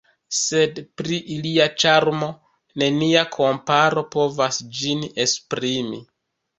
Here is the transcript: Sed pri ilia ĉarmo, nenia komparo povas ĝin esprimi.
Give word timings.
Sed 0.35 0.79
pri 1.01 1.19
ilia 1.35 1.67
ĉarmo, 1.83 2.31
nenia 2.85 3.25
komparo 3.39 4.07
povas 4.19 4.63
ĝin 4.83 5.09
esprimi. 5.29 6.07